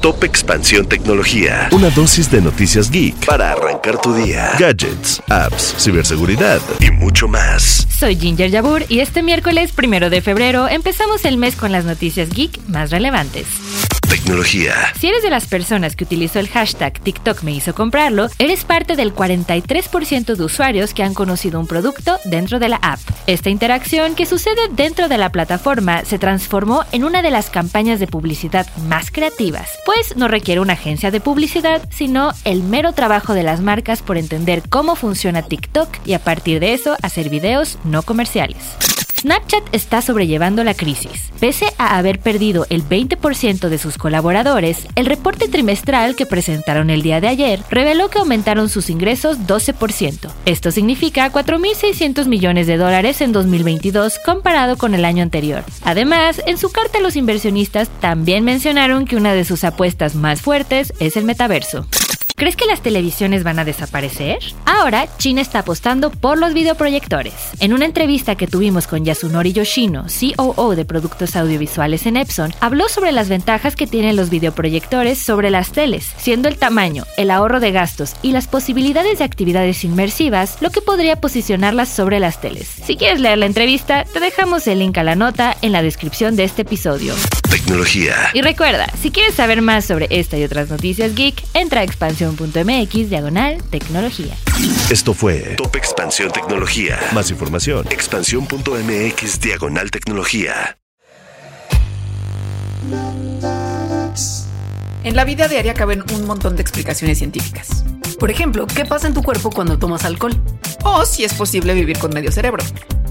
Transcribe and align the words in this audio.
Top 0.00 0.24
Expansión 0.24 0.86
Tecnología. 0.86 1.68
Una 1.72 1.90
dosis 1.90 2.30
de 2.30 2.40
noticias 2.40 2.90
geek 2.90 3.26
para 3.26 3.52
arrancar 3.52 4.00
tu 4.00 4.14
día. 4.14 4.52
Gadgets, 4.58 5.22
apps, 5.28 5.74
ciberseguridad 5.78 6.60
y 6.80 6.90
mucho 6.90 7.28
más. 7.28 7.86
Soy 7.90 8.16
Ginger 8.16 8.50
Yabur 8.50 8.84
y 8.88 9.00
este 9.00 9.22
miércoles 9.22 9.72
primero 9.72 10.08
de 10.08 10.22
febrero 10.22 10.68
empezamos 10.68 11.26
el 11.26 11.36
mes 11.36 11.54
con 11.54 11.70
las 11.70 11.84
noticias 11.84 12.30
geek 12.30 12.66
más 12.68 12.90
relevantes. 12.90 13.46
Tecnología. 14.10 14.74
Si 14.98 15.06
eres 15.06 15.22
de 15.22 15.30
las 15.30 15.46
personas 15.46 15.94
que 15.94 16.02
utilizó 16.02 16.40
el 16.40 16.48
hashtag 16.48 16.98
TikTok 16.98 17.44
me 17.44 17.52
hizo 17.52 17.76
comprarlo, 17.76 18.26
eres 18.40 18.64
parte 18.64 18.96
del 18.96 19.14
43% 19.14 20.34
de 20.34 20.42
usuarios 20.42 20.94
que 20.94 21.04
han 21.04 21.14
conocido 21.14 21.60
un 21.60 21.68
producto 21.68 22.18
dentro 22.24 22.58
de 22.58 22.68
la 22.68 22.76
app. 22.82 22.98
Esta 23.28 23.50
interacción 23.50 24.16
que 24.16 24.26
sucede 24.26 24.62
dentro 24.72 25.06
de 25.06 25.16
la 25.16 25.30
plataforma 25.30 26.04
se 26.04 26.18
transformó 26.18 26.84
en 26.90 27.04
una 27.04 27.22
de 27.22 27.30
las 27.30 27.50
campañas 27.50 28.00
de 28.00 28.08
publicidad 28.08 28.66
más 28.88 29.12
creativas, 29.12 29.70
pues 29.86 30.16
no 30.16 30.26
requiere 30.26 30.60
una 30.60 30.72
agencia 30.72 31.12
de 31.12 31.20
publicidad, 31.20 31.88
sino 31.92 32.32
el 32.42 32.64
mero 32.64 32.92
trabajo 32.92 33.34
de 33.34 33.44
las 33.44 33.60
marcas 33.60 34.02
por 34.02 34.18
entender 34.18 34.64
cómo 34.68 34.96
funciona 34.96 35.42
TikTok 35.42 35.88
y 36.04 36.14
a 36.14 36.18
partir 36.18 36.58
de 36.58 36.72
eso 36.72 36.96
hacer 37.00 37.28
videos 37.28 37.78
no 37.84 38.02
comerciales. 38.02 38.99
Snapchat 39.20 39.62
está 39.72 40.00
sobrellevando 40.00 40.64
la 40.64 40.72
crisis. 40.72 41.30
Pese 41.40 41.66
a 41.76 41.98
haber 41.98 42.20
perdido 42.20 42.66
el 42.70 42.82
20% 42.82 43.68
de 43.68 43.76
sus 43.76 43.98
colaboradores, 43.98 44.86
el 44.94 45.04
reporte 45.04 45.46
trimestral 45.46 46.16
que 46.16 46.24
presentaron 46.24 46.88
el 46.88 47.02
día 47.02 47.20
de 47.20 47.28
ayer 47.28 47.60
reveló 47.68 48.08
que 48.08 48.18
aumentaron 48.18 48.70
sus 48.70 48.88
ingresos 48.88 49.40
12%. 49.40 50.30
Esto 50.46 50.70
significa 50.70 51.30
4.600 51.30 52.28
millones 52.28 52.66
de 52.66 52.78
dólares 52.78 53.20
en 53.20 53.32
2022 53.32 54.18
comparado 54.24 54.78
con 54.78 54.94
el 54.94 55.04
año 55.04 55.22
anterior. 55.22 55.64
Además, 55.84 56.40
en 56.46 56.56
su 56.56 56.70
carta 56.70 56.98
los 57.00 57.14
inversionistas 57.14 57.90
también 58.00 58.42
mencionaron 58.42 59.04
que 59.04 59.16
una 59.16 59.34
de 59.34 59.44
sus 59.44 59.64
apuestas 59.64 60.14
más 60.14 60.40
fuertes 60.40 60.94
es 60.98 61.18
el 61.18 61.24
metaverso. 61.26 61.86
¿Crees 62.40 62.56
que 62.56 62.64
las 62.64 62.80
televisiones 62.80 63.44
van 63.44 63.58
a 63.58 63.66
desaparecer? 63.66 64.38
Ahora, 64.64 65.06
China 65.18 65.42
está 65.42 65.58
apostando 65.58 66.10
por 66.10 66.38
los 66.38 66.54
videoproyectores. 66.54 67.34
En 67.60 67.74
una 67.74 67.84
entrevista 67.84 68.34
que 68.34 68.46
tuvimos 68.46 68.86
con 68.86 69.04
Yasunori 69.04 69.52
Yoshino, 69.52 70.06
COO 70.08 70.74
de 70.74 70.86
productos 70.86 71.36
audiovisuales 71.36 72.06
en 72.06 72.16
Epson, 72.16 72.54
habló 72.60 72.88
sobre 72.88 73.12
las 73.12 73.28
ventajas 73.28 73.76
que 73.76 73.86
tienen 73.86 74.16
los 74.16 74.30
videoproyectores 74.30 75.18
sobre 75.18 75.50
las 75.50 75.72
teles, 75.72 76.14
siendo 76.16 76.48
el 76.48 76.56
tamaño, 76.56 77.04
el 77.18 77.30
ahorro 77.30 77.60
de 77.60 77.72
gastos 77.72 78.14
y 78.22 78.32
las 78.32 78.46
posibilidades 78.46 79.18
de 79.18 79.24
actividades 79.24 79.84
inmersivas 79.84 80.56
lo 80.62 80.70
que 80.70 80.80
podría 80.80 81.16
posicionarlas 81.16 81.90
sobre 81.90 82.20
las 82.20 82.40
teles. 82.40 82.68
Si 82.68 82.96
quieres 82.96 83.20
leer 83.20 83.36
la 83.36 83.44
entrevista, 83.44 84.04
te 84.04 84.18
dejamos 84.18 84.66
el 84.66 84.78
link 84.78 84.96
a 84.96 85.04
la 85.04 85.14
nota 85.14 85.58
en 85.60 85.72
la 85.72 85.82
descripción 85.82 86.36
de 86.36 86.44
este 86.44 86.62
episodio. 86.62 87.12
Tecnología. 87.70 88.16
Y 88.34 88.42
recuerda, 88.42 88.92
si 89.00 89.12
quieres 89.12 89.36
saber 89.36 89.62
más 89.62 89.84
sobre 89.84 90.08
esta 90.10 90.36
y 90.36 90.42
otras 90.42 90.70
noticias 90.70 91.14
geek, 91.14 91.40
entra 91.54 91.82
a 91.82 91.84
expansión.mx 91.84 93.08
diagonal 93.08 93.62
tecnología. 93.70 94.34
Esto 94.90 95.14
fue 95.14 95.54
Top 95.56 95.76
Expansión 95.76 96.32
Tecnología. 96.32 96.98
Más 97.12 97.30
información. 97.30 97.86
Expansión.mx 97.88 99.40
diagonal 99.40 99.88
tecnología. 99.92 100.78
En 105.04 105.14
la 105.14 105.24
vida 105.24 105.46
diaria 105.46 105.72
caben 105.74 106.02
un 106.12 106.26
montón 106.26 106.56
de 106.56 106.62
explicaciones 106.62 107.18
científicas. 107.18 107.84
Por 108.18 108.32
ejemplo, 108.32 108.66
¿qué 108.66 108.84
pasa 108.84 109.06
en 109.06 109.14
tu 109.14 109.22
cuerpo 109.22 109.50
cuando 109.50 109.78
tomas 109.78 110.04
alcohol? 110.04 110.34
O 110.82 111.04
si 111.04 111.22
es 111.22 111.34
posible 111.34 111.74
vivir 111.74 111.98
con 111.98 112.12
medio 112.12 112.32
cerebro. 112.32 112.64